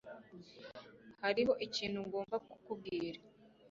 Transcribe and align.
Hariho 1.23 1.53
ikintu 1.67 1.99
ngomba 2.07 2.35
kukubwira. 2.45 3.19